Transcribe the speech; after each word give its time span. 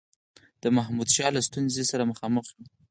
د 0.63 0.65
محمودشاه 0.77 1.31
له 1.35 1.41
ستونزي 1.47 1.83
سره 1.91 2.03
مخامخ 2.11 2.45
وو. 2.51 2.63